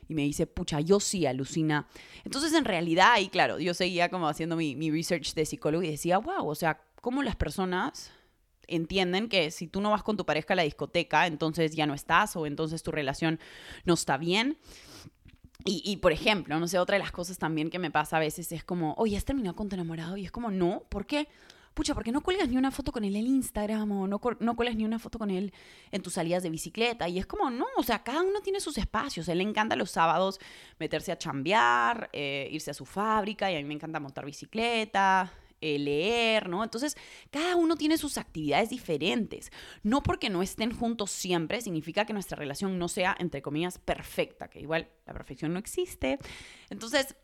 Y 0.10 0.14
me 0.14 0.24
dice, 0.24 0.46
pucha, 0.46 0.82
yo 0.82 1.00
sí, 1.00 1.26
alucina. 1.26 1.88
Entonces, 2.26 2.54
en 2.54 2.66
realidad, 2.66 3.18
y 3.20 3.30
claro, 3.30 3.60
yo 3.60 3.74
seguía 3.74 4.10
como 4.10 4.28
haciendo 4.28 4.58
mi, 4.58 4.76
mi 4.76 4.92
research 4.92 5.34
de 5.36 5.46
psicólogo 5.46 5.84
y 5.84 5.92
decía, 5.92 6.18
wow, 6.18 6.48
o 6.48 6.56
sea, 6.56 6.82
cómo 7.02 7.24
las 7.24 7.38
personas 7.38 8.12
entienden 8.76 9.30
que 9.30 9.52
si 9.52 9.68
tú 9.68 9.82
no 9.82 9.92
vas 9.92 10.04
con 10.04 10.18
tu 10.18 10.26
pareja 10.26 10.54
a 10.54 10.56
la 10.56 10.64
discoteca, 10.64 11.28
entonces 11.28 11.76
ya 11.76 11.86
no 11.86 11.94
estás 11.94 12.36
o 12.36 12.46
entonces 12.46 12.84
tu 12.84 12.92
relación 12.92 13.40
no 13.86 13.94
está 13.94 14.18
bien. 14.18 14.58
Y, 15.64 15.84
y, 15.86 15.98
por 15.98 16.12
ejemplo, 16.12 16.60
no 16.60 16.68
sé, 16.68 16.80
otra 16.80 16.96
de 16.96 17.04
las 17.04 17.12
cosas 17.12 17.38
también 17.38 17.70
que 17.70 17.78
me 17.78 17.92
pasa 17.92 18.18
a 18.18 18.20
veces 18.20 18.52
es 18.52 18.64
como, 18.64 18.96
oye, 18.96 19.16
¿has 19.16 19.26
terminado 19.26 19.56
con 19.56 19.70
tu 19.70 19.76
enamorado? 19.76 20.18
Y 20.18 20.26
es 20.26 20.32
como, 20.32 20.50
no, 20.50 20.84
¿por 20.90 21.06
qué? 21.06 21.28
pucha, 21.74 21.94
¿por 21.94 22.04
qué 22.04 22.12
no 22.12 22.22
cuelgas 22.22 22.50
ni 22.50 22.58
una 22.58 22.72
foto 22.72 22.92
con 22.92 23.04
él 23.04 23.16
en 23.16 23.28
Instagram 23.28 23.92
o 23.92 24.08
no, 24.08 24.20
no 24.40 24.56
cuelgas 24.56 24.76
ni 24.76 24.86
una 24.86 25.00
foto 25.00 25.18
con 25.20 25.30
él 25.30 25.54
en 25.92 26.02
tus 26.02 26.14
salidas 26.14 26.44
de 26.44 26.50
bicicleta? 26.50 27.08
Y 27.08 27.18
es 27.20 27.26
como, 27.26 27.50
no, 27.50 27.66
o 27.78 27.84
sea, 27.84 28.04
cada 28.04 28.22
uno 28.22 28.42
tiene 28.42 28.60
sus 28.60 28.78
espacios. 28.78 29.30
A 29.30 29.32
él 29.32 29.40
le 29.40 29.44
encanta 29.44 29.76
los 29.76 29.92
sábados 29.92 30.40
meterse 30.80 31.12
a 31.12 31.18
chambear, 31.18 32.10
eh, 32.14 32.50
irse 32.52 32.72
a 32.72 32.74
su 32.74 32.86
fábrica 32.86 33.52
y 33.52 33.56
a 33.56 33.58
mí 33.60 33.66
me 33.66 33.74
encanta 33.74 34.00
montar 34.00 34.26
bicicleta, 34.26 35.32
eh, 35.62 35.80
leer, 35.80 36.50
¿no? 36.50 36.64
Entonces, 36.64 36.98
cada 37.30 37.56
uno 37.56 37.76
tiene 37.76 37.98
sus 37.98 38.18
actividades 38.18 38.70
diferentes. 38.70 39.52
No 39.84 40.04
porque 40.04 40.30
no 40.30 40.42
estén 40.42 40.74
juntos 40.76 41.12
siempre 41.12 41.62
significa 41.62 42.06
que 42.06 42.14
nuestra 42.14 42.36
relación 42.36 42.78
no 42.78 42.88
sea, 42.88 43.16
entre 43.20 43.42
comillas, 43.42 43.78
perfecta, 43.78 44.50
que 44.50 44.60
igual 44.60 44.90
la 45.06 45.14
perfección 45.14 45.54
no 45.54 45.60
existe. 45.60 46.20
Entonces, 46.70 47.16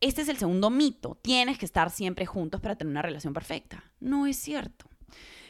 este 0.00 0.22
es 0.22 0.28
el 0.28 0.36
segundo 0.36 0.70
mito. 0.70 1.18
Tienes 1.22 1.58
que 1.58 1.66
estar 1.66 1.90
siempre 1.90 2.26
juntos 2.26 2.60
para 2.60 2.76
tener 2.76 2.90
una 2.90 3.02
relación 3.02 3.32
perfecta. 3.32 3.84
No 4.00 4.26
es 4.26 4.36
cierto. 4.36 4.88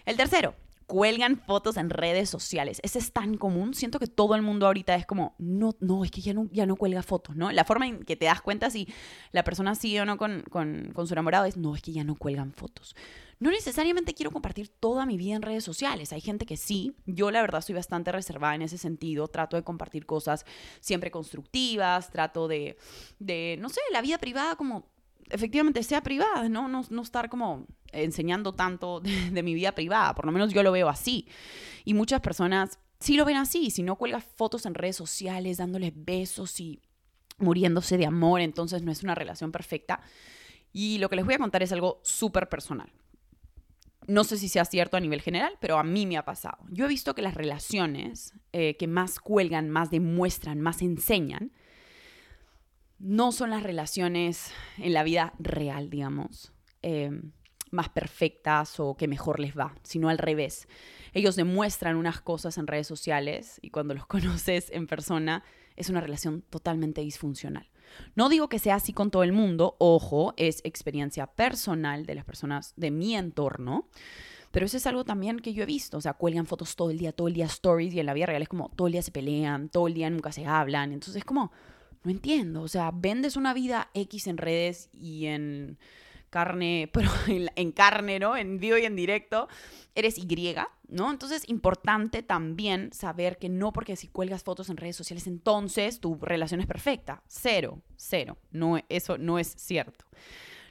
El 0.04 0.16
tercero, 0.16 0.54
cuelgan 0.86 1.36
fotos 1.36 1.76
en 1.76 1.90
redes 1.90 2.30
sociales. 2.30 2.80
Ese 2.82 2.98
es 2.98 3.12
tan 3.12 3.36
común. 3.36 3.74
Siento 3.74 3.98
que 3.98 4.06
todo 4.06 4.34
el 4.34 4.42
mundo 4.42 4.66
ahorita 4.66 4.94
es 4.94 5.06
como, 5.06 5.34
no, 5.38 5.74
no, 5.80 6.04
es 6.04 6.10
que 6.10 6.20
ya 6.20 6.34
no, 6.34 6.48
ya 6.52 6.66
no 6.66 6.76
cuelga 6.76 7.02
fotos, 7.02 7.36
¿no? 7.36 7.50
La 7.52 7.64
forma 7.64 7.86
en 7.86 8.04
que 8.04 8.16
te 8.16 8.26
das 8.26 8.40
cuenta 8.40 8.70
si 8.70 8.88
la 9.32 9.44
persona 9.44 9.74
sigue 9.74 10.00
o 10.00 10.04
no 10.04 10.16
con, 10.16 10.42
con, 10.50 10.90
con 10.94 11.06
su 11.06 11.14
enamorado 11.14 11.44
es, 11.44 11.56
no, 11.56 11.74
es 11.74 11.82
que 11.82 11.92
ya 11.92 12.04
no 12.04 12.14
cuelgan 12.14 12.52
fotos 12.52 12.94
no 13.38 13.50
necesariamente 13.50 14.14
quiero 14.14 14.30
compartir 14.30 14.68
toda 14.68 15.04
mi 15.04 15.16
vida 15.16 15.36
en 15.36 15.42
redes 15.42 15.64
sociales. 15.64 16.12
Hay 16.12 16.20
gente 16.20 16.46
que 16.46 16.56
sí. 16.56 16.96
Yo 17.04 17.30
la 17.30 17.42
verdad 17.42 17.60
soy 17.60 17.74
bastante 17.74 18.10
reservada 18.12 18.54
en 18.54 18.62
ese 18.62 18.78
sentido. 18.78 19.28
Trato 19.28 19.56
de 19.56 19.62
compartir 19.62 20.06
cosas 20.06 20.46
siempre 20.80 21.10
constructivas. 21.10 22.10
Trato 22.10 22.48
de, 22.48 22.78
de 23.18 23.58
no 23.60 23.68
sé, 23.68 23.80
la 23.92 24.00
vida 24.00 24.18
privada 24.18 24.56
como 24.56 24.88
efectivamente 25.28 25.82
sea 25.82 26.02
privada, 26.02 26.48
¿no? 26.48 26.68
No, 26.68 26.82
no 26.88 27.02
estar 27.02 27.28
como 27.28 27.66
enseñando 27.92 28.54
tanto 28.54 29.00
de, 29.00 29.30
de 29.30 29.42
mi 29.42 29.54
vida 29.54 29.72
privada. 29.72 30.14
Por 30.14 30.26
lo 30.26 30.32
menos 30.32 30.52
yo 30.52 30.62
lo 30.62 30.72
veo 30.72 30.88
así. 30.88 31.28
Y 31.84 31.94
muchas 31.94 32.20
personas 32.20 32.78
sí 33.00 33.16
lo 33.16 33.24
ven 33.24 33.36
así. 33.36 33.70
Si 33.70 33.82
no 33.82 33.96
cuelgas 33.96 34.24
fotos 34.24 34.66
en 34.66 34.74
redes 34.74 34.96
sociales 34.96 35.58
dándoles 35.58 35.92
besos 35.94 36.60
y 36.60 36.80
muriéndose 37.38 37.98
de 37.98 38.06
amor, 38.06 38.40
entonces 38.40 38.82
no 38.82 38.92
es 38.92 39.02
una 39.02 39.14
relación 39.14 39.52
perfecta. 39.52 40.00
Y 40.72 40.98
lo 40.98 41.08
que 41.08 41.16
les 41.16 41.24
voy 41.24 41.34
a 41.34 41.38
contar 41.38 41.62
es 41.62 41.72
algo 41.72 42.00
súper 42.02 42.48
personal. 42.48 42.92
No 44.06 44.24
sé 44.24 44.38
si 44.38 44.48
sea 44.48 44.64
cierto 44.64 44.96
a 44.96 45.00
nivel 45.00 45.20
general, 45.20 45.56
pero 45.60 45.78
a 45.78 45.82
mí 45.82 46.06
me 46.06 46.16
ha 46.16 46.24
pasado. 46.24 46.58
Yo 46.70 46.84
he 46.84 46.88
visto 46.88 47.14
que 47.14 47.22
las 47.22 47.34
relaciones 47.34 48.34
eh, 48.52 48.76
que 48.76 48.86
más 48.86 49.18
cuelgan, 49.18 49.68
más 49.68 49.90
demuestran, 49.90 50.60
más 50.60 50.80
enseñan, 50.80 51.52
no 52.98 53.32
son 53.32 53.50
las 53.50 53.62
relaciones 53.62 54.52
en 54.78 54.92
la 54.92 55.02
vida 55.02 55.34
real, 55.38 55.90
digamos, 55.90 56.52
eh, 56.82 57.10
más 57.70 57.88
perfectas 57.88 58.78
o 58.80 58.96
que 58.96 59.08
mejor 59.08 59.40
les 59.40 59.56
va, 59.56 59.74
sino 59.82 60.08
al 60.08 60.18
revés. 60.18 60.68
Ellos 61.12 61.36
demuestran 61.36 61.96
unas 61.96 62.20
cosas 62.20 62.58
en 62.58 62.66
redes 62.66 62.86
sociales 62.86 63.58
y 63.62 63.70
cuando 63.70 63.94
los 63.94 64.06
conoces 64.06 64.70
en 64.70 64.86
persona 64.86 65.44
es 65.76 65.90
una 65.90 66.00
relación 66.00 66.42
totalmente 66.42 67.00
disfuncional. 67.00 67.68
No 68.14 68.28
digo 68.28 68.48
que 68.48 68.58
sea 68.58 68.76
así 68.76 68.92
con 68.92 69.10
todo 69.10 69.22
el 69.22 69.32
mundo, 69.32 69.76
ojo, 69.78 70.34
es 70.36 70.60
experiencia 70.64 71.26
personal 71.26 72.04
de 72.04 72.14
las 72.14 72.24
personas 72.24 72.72
de 72.76 72.90
mi 72.90 73.14
entorno. 73.14 73.88
Pero 74.50 74.66
eso 74.66 74.76
es 74.78 74.86
algo 74.86 75.04
también 75.04 75.38
que 75.38 75.52
yo 75.52 75.62
he 75.62 75.66
visto. 75.66 75.98
O 75.98 76.00
sea, 76.00 76.14
cuelgan 76.14 76.46
fotos 76.46 76.76
todo 76.76 76.90
el 76.90 76.98
día, 76.98 77.12
todo 77.12 77.28
el 77.28 77.34
día 77.34 77.44
stories 77.46 77.92
y 77.92 78.00
en 78.00 78.06
la 78.06 78.14
vida 78.14 78.26
real 78.26 78.42
es 78.42 78.48
como 78.48 78.70
todo 78.70 78.86
el 78.86 78.92
día 78.92 79.02
se 79.02 79.10
pelean, 79.10 79.68
todo 79.68 79.86
el 79.86 79.94
día 79.94 80.08
nunca 80.08 80.32
se 80.32 80.46
hablan. 80.46 80.92
Entonces 80.92 81.16
es 81.16 81.24
como, 81.24 81.52
no 82.04 82.10
entiendo. 82.10 82.62
O 82.62 82.68
sea, 82.68 82.90
vendes 82.90 83.36
una 83.36 83.52
vida 83.52 83.90
X 83.92 84.26
en 84.26 84.38
redes 84.38 84.88
y 84.94 85.26
en 85.26 85.78
carne, 86.30 86.90
pero 86.92 87.10
en, 87.26 87.72
carne, 87.72 88.18
¿no? 88.18 88.36
En 88.36 88.58
vivo 88.58 88.76
y 88.78 88.84
en 88.84 88.96
directo, 88.96 89.48
eres 89.94 90.18
Y, 90.18 90.54
¿no? 90.88 91.10
Entonces, 91.10 91.48
importante 91.48 92.22
también 92.22 92.92
saber 92.92 93.38
que 93.38 93.48
no 93.48 93.72
porque 93.72 93.96
si 93.96 94.08
cuelgas 94.08 94.44
fotos 94.44 94.68
en 94.68 94.76
redes 94.76 94.96
sociales, 94.96 95.26
entonces 95.26 96.00
tu 96.00 96.18
relación 96.20 96.60
es 96.60 96.66
perfecta. 96.66 97.22
Cero, 97.26 97.82
cero. 97.96 98.38
No, 98.50 98.78
eso 98.88 99.18
no 99.18 99.38
es 99.38 99.48
cierto. 99.56 100.04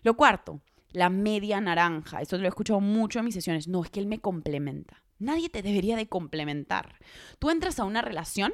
Lo 0.04 0.16
cuarto, 0.16 0.62
la 0.92 1.10
media 1.10 1.60
naranja. 1.60 2.22
Esto 2.22 2.38
lo 2.38 2.46
he 2.46 2.50
escuchado 2.50 2.80
mucho 2.80 3.20
en 3.20 3.26
mis 3.26 3.34
sesiones. 3.34 3.68
No, 3.68 3.84
es 3.84 3.90
que 3.90 4.00
él 4.00 4.08
me 4.08 4.20
complementa. 4.20 5.04
Nadie 5.18 5.50
te 5.50 5.62
debería 5.62 5.96
de 5.96 6.08
complementar. 6.08 7.00
Tú 7.40 7.50
entras 7.50 7.80
a 7.80 7.86
una 7.86 8.02
relación 8.02 8.54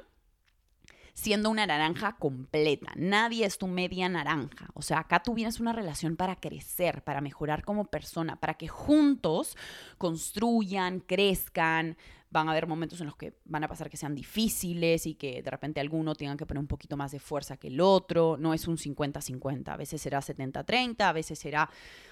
siendo 1.13 1.49
una 1.49 1.65
naranja 1.65 2.15
completa. 2.17 2.91
Nadie 2.95 3.45
es 3.45 3.57
tu 3.57 3.67
media 3.67 4.09
naranja. 4.09 4.69
O 4.73 4.81
sea, 4.81 4.99
acá 4.99 5.21
tú 5.23 5.33
vienes 5.33 5.59
una 5.59 5.73
relación 5.73 6.15
para 6.15 6.35
crecer, 6.37 7.03
para 7.03 7.21
mejorar 7.21 7.63
como 7.63 7.85
persona, 7.85 8.37
para 8.37 8.55
que 8.55 8.67
juntos 8.67 9.57
construyan, 9.97 10.99
crezcan. 10.99 11.97
Van 12.29 12.47
a 12.47 12.51
haber 12.51 12.65
momentos 12.65 13.01
en 13.01 13.07
los 13.07 13.17
que 13.17 13.33
van 13.43 13.65
a 13.65 13.67
pasar 13.67 13.89
que 13.89 13.97
sean 13.97 14.15
difíciles 14.15 15.05
y 15.05 15.15
que 15.15 15.41
de 15.43 15.51
repente 15.51 15.81
alguno 15.81 16.15
tenga 16.15 16.37
que 16.37 16.45
poner 16.45 16.61
un 16.61 16.67
poquito 16.67 16.95
más 16.95 17.11
de 17.11 17.19
fuerza 17.19 17.57
que 17.57 17.67
el 17.67 17.81
otro. 17.81 18.37
No 18.37 18.53
es 18.53 18.69
un 18.69 18.77
50-50. 18.77 19.67
A 19.67 19.75
veces 19.75 20.01
será 20.01 20.21
70-30, 20.21 21.01
a 21.01 21.11
veces 21.11 21.37
será 21.37 21.69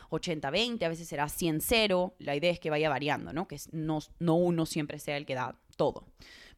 80-20, 0.10 0.84
a 0.84 0.90
veces 0.90 1.08
será 1.08 1.26
100-0. 1.26 2.14
La 2.20 2.36
idea 2.36 2.52
es 2.52 2.60
que 2.60 2.70
vaya 2.70 2.90
variando, 2.90 3.34
¿no? 3.34 3.48
Que 3.48 3.58
no, 3.72 4.00
no 4.20 4.36
uno 4.36 4.66
siempre 4.66 5.00
sea 5.00 5.18
el 5.18 5.26
que 5.26 5.36
da 5.36 5.56
todo. 5.76 6.06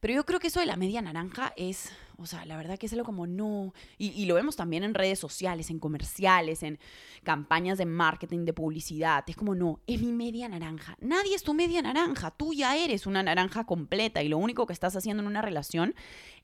Pero 0.02 0.14
yo 0.14 0.26
creo 0.26 0.40
que 0.40 0.48
eso 0.48 0.58
de 0.58 0.66
la 0.66 0.74
media 0.74 1.00
naranja 1.00 1.52
es, 1.56 1.92
o 2.18 2.26
sea, 2.26 2.44
la 2.44 2.56
verdad 2.56 2.76
que 2.76 2.86
es 2.86 2.92
algo 2.92 3.04
como 3.04 3.28
no. 3.28 3.72
Y, 3.98 4.24
lo 4.24 4.34
vemos 4.34 4.56
también 4.56 4.82
en 4.82 4.94
redes 4.94 5.20
sociales, 5.20 5.70
en 5.70 5.78
comerciales, 5.78 6.64
en 6.64 6.80
campañas 7.22 7.78
de 7.78 7.86
marketing, 7.86 8.44
de 8.44 8.52
publicidad. 8.52 9.22
Es 9.28 9.36
como 9.36 9.54
no, 9.54 9.78
es 9.86 10.00
mi 10.00 10.10
media 10.10 10.48
naranja. 10.48 10.96
Nadie 11.00 11.36
es 11.36 11.44
tu 11.44 11.54
media 11.54 11.80
naranja. 11.82 12.32
Tú 12.32 12.52
ya 12.52 12.76
eres 12.76 13.06
una 13.06 13.22
naranja 13.22 13.62
completa 13.62 14.24
y 14.24 14.28
lo 14.28 14.38
único 14.38 14.66
que 14.66 14.72
estás 14.72 14.96
haciendo 14.96 15.22
en 15.22 15.28
una 15.28 15.40
relación 15.40 15.94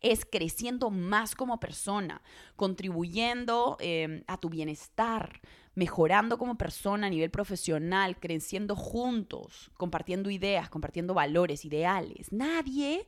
es 0.02 0.24
creciendo 0.24 0.90
más 0.90 1.34
como 1.34 1.58
persona, 1.58 2.22
contribuyendo 2.54 3.76
eh, 3.80 4.22
a 4.28 4.38
tu 4.38 4.50
bienestar, 4.50 5.40
mejorando 5.78 6.38
como 6.38 6.58
persona 6.58 7.06
a 7.06 7.10
nivel 7.10 7.30
profesional, 7.30 8.18
creciendo 8.18 8.74
juntos, 8.74 9.70
compartiendo 9.76 10.28
ideas, 10.28 10.68
compartiendo 10.68 11.14
valores, 11.14 11.64
ideales. 11.64 12.32
Nadie 12.32 13.06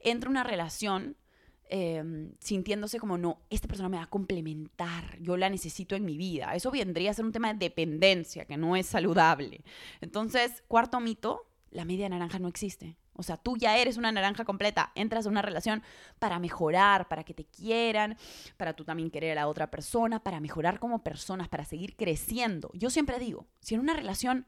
entra 0.00 0.28
una 0.28 0.42
relación 0.42 1.16
em, 1.68 2.32
sintiéndose 2.40 2.98
como, 2.98 3.18
no, 3.18 3.40
esta 3.50 3.68
persona 3.68 3.88
me 3.88 3.98
va 3.98 4.02
a 4.02 4.10
complementar, 4.10 5.16
yo 5.20 5.36
la 5.36 5.48
necesito 5.48 5.94
en 5.94 6.04
mi 6.04 6.18
vida. 6.18 6.56
Eso 6.56 6.72
vendría 6.72 7.12
a 7.12 7.14
ser 7.14 7.24
un 7.24 7.30
tema 7.30 7.52
de 7.52 7.60
dependencia, 7.60 8.46
que 8.46 8.56
no 8.56 8.74
es 8.74 8.86
saludable. 8.86 9.62
Entonces, 10.00 10.64
cuarto 10.66 10.98
mito, 10.98 11.46
la 11.70 11.84
media 11.84 12.08
naranja 12.08 12.40
no 12.40 12.48
existe. 12.48 12.96
O 13.18 13.22
sea, 13.22 13.36
tú 13.36 13.56
ya 13.56 13.76
eres 13.76 13.96
una 13.96 14.12
naranja 14.12 14.44
completa, 14.44 14.92
entras 14.94 15.26
a 15.26 15.28
una 15.28 15.42
relación 15.42 15.82
para 16.18 16.38
mejorar, 16.38 17.08
para 17.08 17.24
que 17.24 17.34
te 17.34 17.44
quieran, 17.44 18.16
para 18.56 18.74
tú 18.74 18.84
también 18.84 19.10
querer 19.10 19.32
a 19.32 19.42
la 19.42 19.48
otra 19.48 19.70
persona, 19.70 20.22
para 20.22 20.40
mejorar 20.40 20.78
como 20.78 21.02
personas, 21.02 21.48
para 21.48 21.64
seguir 21.64 21.96
creciendo. 21.96 22.70
Yo 22.74 22.90
siempre 22.90 23.18
digo, 23.18 23.48
si 23.60 23.74
en 23.74 23.80
una 23.80 23.94
relación 23.94 24.46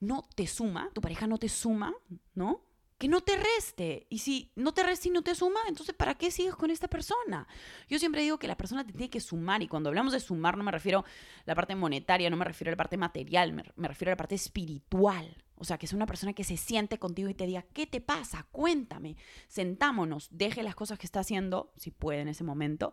no 0.00 0.28
te 0.34 0.46
suma, 0.46 0.90
tu 0.92 1.00
pareja 1.00 1.26
no 1.26 1.38
te 1.38 1.48
suma, 1.48 1.94
¿no? 2.34 2.68
que 2.98 3.08
no 3.08 3.20
te 3.20 3.36
reste. 3.36 4.06
Y 4.10 4.18
si 4.18 4.50
no 4.56 4.74
te 4.74 4.82
resta 4.82 5.08
y 5.08 5.12
no 5.12 5.22
te 5.22 5.34
suma, 5.34 5.60
entonces 5.68 5.94
¿para 5.94 6.14
qué 6.14 6.30
sigues 6.30 6.56
con 6.56 6.70
esta 6.70 6.88
persona? 6.88 7.46
Yo 7.88 7.98
siempre 7.98 8.22
digo 8.22 8.38
que 8.38 8.48
la 8.48 8.56
persona 8.56 8.84
te 8.84 8.92
tiene 8.92 9.08
que 9.08 9.20
sumar 9.20 9.62
y 9.62 9.68
cuando 9.68 9.88
hablamos 9.88 10.12
de 10.12 10.20
sumar 10.20 10.58
no 10.58 10.64
me 10.64 10.72
refiero 10.72 11.00
a 11.00 11.04
la 11.46 11.54
parte 11.54 11.74
monetaria, 11.76 12.28
no 12.28 12.36
me 12.36 12.44
refiero 12.44 12.70
a 12.70 12.72
la 12.72 12.76
parte 12.76 12.96
material, 12.96 13.52
me, 13.52 13.64
me 13.76 13.88
refiero 13.88 14.10
a 14.10 14.14
la 14.14 14.16
parte 14.16 14.34
espiritual. 14.34 15.44
O 15.58 15.64
sea, 15.64 15.78
que 15.78 15.86
es 15.86 15.92
una 15.92 16.06
persona 16.06 16.32
que 16.32 16.44
se 16.44 16.56
siente 16.56 16.98
contigo 16.98 17.28
y 17.28 17.34
te 17.34 17.46
diga, 17.46 17.62
¿qué 17.72 17.86
te 17.86 18.00
pasa? 18.00 18.46
Cuéntame. 18.50 19.16
Sentámonos, 19.48 20.28
deje 20.30 20.62
las 20.62 20.74
cosas 20.74 20.98
que 20.98 21.06
está 21.06 21.20
haciendo, 21.20 21.72
si 21.76 21.90
puede 21.90 22.20
en 22.20 22.28
ese 22.28 22.44
momento, 22.44 22.92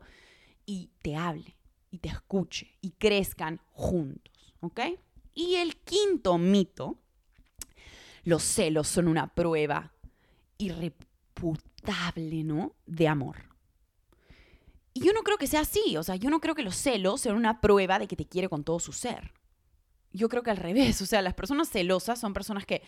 y 0.66 0.92
te 1.02 1.16
hable, 1.16 1.58
y 1.92 2.00
te 2.00 2.10
escuche, 2.10 2.78
y 2.82 2.92
crezcan 2.92 3.62
juntos. 3.72 4.56
¿Ok? 4.62 4.80
Y 5.34 5.56
el 5.56 5.76
quinto 5.78 6.38
mito, 6.38 6.98
los 8.24 8.42
celos 8.44 8.88
son 8.88 9.08
una 9.08 9.34
prueba 9.34 9.94
irreputable, 10.58 12.44
¿no? 12.44 12.76
De 12.86 13.08
amor. 13.08 13.38
Y 14.94 15.02
yo 15.02 15.12
no 15.12 15.24
creo 15.24 15.38
que 15.38 15.48
sea 15.48 15.60
así, 15.60 15.98
o 15.98 16.04
sea, 16.04 16.16
yo 16.16 16.30
no 16.30 16.40
creo 16.40 16.56
que 16.56 16.64
los 16.64 16.78
celos 16.78 17.22
sean 17.22 17.36
una 17.36 17.60
prueba 17.60 18.00
de 18.00 18.08
que 18.08 18.16
te 18.16 18.26
quiere 18.26 18.48
con 18.48 18.64
todo 18.64 18.80
su 18.80 18.94
ser. 18.94 19.34
Yo 20.16 20.30
creo 20.30 20.44
que 20.44 20.52
al 20.52 20.58
revés, 20.58 21.02
o 21.04 21.06
sea, 21.06 21.22
las 21.22 21.34
personas 21.34 21.70
celosas 21.70 22.20
son 22.20 22.34
personas 22.34 22.66
que 22.66 22.82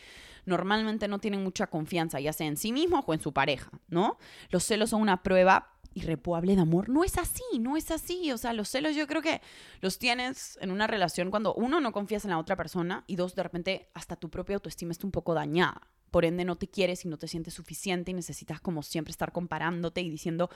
normalmente 0.45 1.07
no 1.07 1.19
tienen 1.19 1.43
mucha 1.43 1.67
confianza, 1.67 2.19
ya 2.19 2.33
sea 2.33 2.47
en 2.47 2.57
sí 2.57 2.71
mismos 2.71 3.03
o 3.05 3.13
en 3.13 3.21
su 3.21 3.33
pareja, 3.33 3.71
¿no? 3.87 4.17
Los 4.49 4.63
celos 4.63 4.91
son 4.91 5.01
una 5.01 5.23
prueba 5.23 5.73
irrepuable 5.93 6.55
de 6.55 6.61
amor. 6.61 6.89
No 6.89 7.03
es 7.03 7.17
así, 7.17 7.43
no 7.59 7.75
es 7.75 7.89
así. 7.91 8.31
O 8.31 8.37
sea, 8.37 8.53
los 8.53 8.69
celos 8.69 8.95
yo 8.95 9.07
creo 9.07 9.21
que 9.21 9.41
los 9.81 9.97
tienes 9.97 10.57
en 10.61 10.71
una 10.71 10.85
relación 10.85 11.31
cuando 11.31 11.53
uno 11.55 11.81
no 11.81 11.91
confías 11.91 12.23
en 12.23 12.31
la 12.31 12.37
otra 12.37 12.55
persona 12.55 13.03
y 13.07 13.15
dos, 13.15 13.35
de 13.35 13.43
repente 13.43 13.89
hasta 13.93 14.15
tu 14.15 14.29
propia 14.29 14.55
autoestima 14.55 14.91
está 14.91 15.07
un 15.07 15.11
poco 15.11 15.33
dañada 15.33 15.81
por 16.11 16.25
ende 16.25 16.45
no 16.45 16.55
te 16.55 16.67
quieres 16.67 17.05
y 17.05 17.09
no 17.09 17.17
te 17.17 17.27
sientes 17.27 17.53
suficiente 17.53 18.11
y 18.11 18.13
necesitas 18.13 18.61
como 18.61 18.83
siempre 18.83 19.11
estar 19.11 19.31
comparándote 19.31 20.01
y 20.01 20.09
diciendo, 20.09 20.49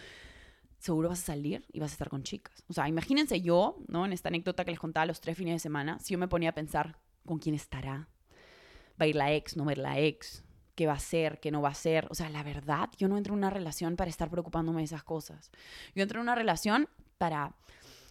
seguro 0.81 1.09
vas 1.09 1.21
a 1.21 1.25
salir 1.25 1.63
y 1.71 1.79
vas 1.79 1.91
a 1.91 1.93
estar 1.93 2.09
con 2.09 2.23
chicas. 2.23 2.63
O 2.67 2.73
sea, 2.73 2.87
imagínense 2.89 3.39
yo, 3.41 3.77
¿no? 3.87 4.05
En 4.05 4.13
esta 4.13 4.29
anécdota 4.29 4.65
que 4.65 4.71
les 4.71 4.79
contaba 4.79 5.05
los 5.05 5.21
tres 5.21 5.37
fines 5.37 5.53
de 5.53 5.59
semana, 5.59 5.99
si 5.99 6.13
yo 6.13 6.17
me 6.17 6.27
ponía 6.27 6.49
a 6.49 6.55
pensar, 6.55 6.97
¿con 7.25 7.37
quién 7.37 7.53
estará? 7.53 8.09
¿Va 8.99 9.05
a 9.05 9.07
ir 9.07 9.15
la 9.15 9.31
ex? 9.31 9.55
¿No 9.55 9.63
va 9.63 9.71
a 9.71 9.73
ir 9.73 9.77
la 9.77 9.99
ex? 9.99 10.43
¿Qué 10.75 10.87
va 10.87 10.93
a 10.93 10.95
hacer? 10.95 11.39
¿Qué 11.39 11.51
no 11.51 11.61
va 11.61 11.69
a 11.69 11.73
hacer? 11.73 12.07
O 12.09 12.15
sea, 12.15 12.29
la 12.29 12.41
verdad, 12.41 12.89
yo 12.97 13.07
no 13.07 13.17
entro 13.17 13.33
en 13.33 13.37
una 13.37 13.51
relación 13.51 13.95
para 13.95 14.09
estar 14.09 14.31
preocupándome 14.31 14.79
de 14.79 14.85
esas 14.85 15.03
cosas. 15.03 15.51
Yo 15.93 16.01
entro 16.01 16.19
en 16.19 16.23
una 16.23 16.33
relación 16.33 16.89
para 17.19 17.55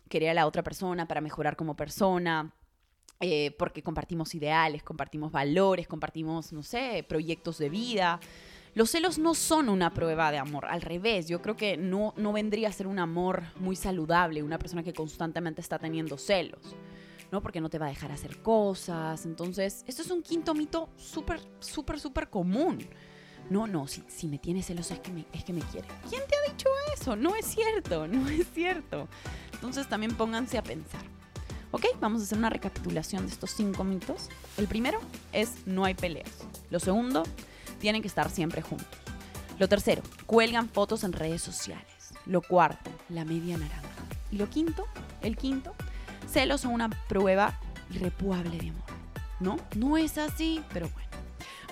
querer 0.08 0.30
a 0.30 0.34
la 0.34 0.46
otra 0.46 0.62
persona, 0.62 1.08
para 1.08 1.20
mejorar 1.20 1.56
como 1.56 1.74
persona, 1.74 2.54
eh, 3.18 3.50
porque 3.58 3.82
compartimos 3.82 4.32
ideales, 4.36 4.84
compartimos 4.84 5.32
valores, 5.32 5.88
compartimos, 5.88 6.52
no 6.52 6.62
sé, 6.62 7.04
proyectos 7.08 7.58
de 7.58 7.68
vida. 7.68 8.20
Los 8.74 8.90
celos 8.90 9.18
no 9.18 9.34
son 9.34 9.68
una 9.68 9.92
prueba 9.92 10.30
de 10.30 10.38
amor, 10.38 10.66
al 10.66 10.82
revés, 10.82 11.26
yo 11.26 11.42
creo 11.42 11.56
que 11.56 11.76
no, 11.76 12.14
no 12.16 12.32
vendría 12.32 12.68
a 12.68 12.72
ser 12.72 12.86
un 12.86 13.00
amor 13.00 13.42
muy 13.58 13.74
saludable, 13.74 14.44
una 14.44 14.58
persona 14.58 14.84
que 14.84 14.92
constantemente 14.92 15.60
está 15.60 15.78
teniendo 15.78 16.16
celos, 16.16 16.60
¿no? 17.32 17.42
Porque 17.42 17.60
no 17.60 17.68
te 17.68 17.78
va 17.78 17.86
a 17.86 17.88
dejar 17.88 18.12
hacer 18.12 18.40
cosas. 18.42 19.26
Entonces, 19.26 19.84
esto 19.88 20.02
es 20.02 20.10
un 20.10 20.22
quinto 20.22 20.54
mito 20.54 20.88
súper, 20.96 21.40
súper, 21.58 21.98
súper 21.98 22.30
común. 22.30 22.78
No, 23.50 23.66
no, 23.66 23.88
si, 23.88 24.28
me 24.28 24.38
tiene 24.38 24.62
celos 24.62 24.92
es 24.92 25.00
que 25.00 25.10
me, 25.10 25.26
es 25.32 25.42
que 25.42 25.52
me 25.52 25.62
quiere. 25.62 25.88
¿Quién 26.08 26.22
te 26.28 26.36
ha 26.36 26.52
dicho 26.52 26.68
eso? 26.94 27.16
No 27.16 27.34
es 27.34 27.46
cierto, 27.46 28.06
no 28.08 28.28
es 28.28 28.46
cierto. 28.54 29.08
Entonces 29.52 29.88
también 29.88 30.14
pónganse 30.14 30.58
a 30.58 30.62
pensar. 30.62 31.02
Ok, 31.72 31.86
vamos 32.00 32.20
a 32.20 32.24
hacer 32.24 32.38
una 32.38 32.50
recapitulación 32.50 33.26
de 33.26 33.32
estos 33.32 33.50
cinco 33.50 33.82
mitos. 33.82 34.28
El 34.56 34.68
primero 34.68 35.00
es 35.32 35.66
no 35.66 35.84
hay 35.84 35.94
peleas. 35.94 36.46
Lo 36.70 36.78
segundo, 36.78 37.24
tienen 37.80 38.02
que 38.02 38.08
estar 38.08 38.30
siempre 38.30 38.62
juntos. 38.62 38.86
Lo 39.58 39.68
tercero, 39.68 40.02
cuelgan 40.26 40.68
fotos 40.68 41.02
en 41.02 41.12
redes 41.12 41.42
sociales. 41.42 42.12
Lo 42.26 42.42
cuarto, 42.42 42.90
la 43.08 43.24
media 43.24 43.58
naranja. 43.58 43.88
Y 44.30 44.36
lo 44.36 44.48
quinto, 44.48 44.86
el 45.22 45.36
quinto, 45.36 45.74
celos 46.30 46.60
son 46.60 46.72
una 46.72 46.88
prueba 47.08 47.58
irrepuable 47.90 48.56
de 48.58 48.68
amor. 48.70 48.84
¿No? 49.40 49.56
No 49.74 49.96
es 49.96 50.18
así, 50.18 50.62
pero 50.72 50.88
bueno. 50.90 51.10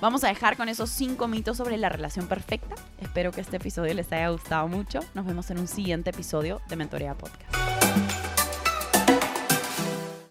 Vamos 0.00 0.22
a 0.22 0.28
dejar 0.28 0.56
con 0.56 0.68
esos 0.68 0.90
cinco 0.90 1.28
mitos 1.28 1.56
sobre 1.56 1.76
la 1.76 1.88
relación 1.88 2.28
perfecta. 2.28 2.74
Espero 3.00 3.32
que 3.32 3.40
este 3.40 3.56
episodio 3.56 3.94
les 3.94 4.12
haya 4.12 4.28
gustado 4.28 4.68
mucho. 4.68 5.00
Nos 5.14 5.26
vemos 5.26 5.50
en 5.50 5.58
un 5.58 5.66
siguiente 5.66 6.10
episodio 6.10 6.60
de 6.68 6.76
Mentorea 6.76 7.14
Podcast. 7.14 7.47